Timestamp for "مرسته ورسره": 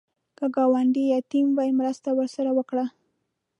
1.79-2.51